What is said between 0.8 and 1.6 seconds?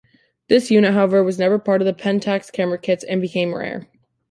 however, was never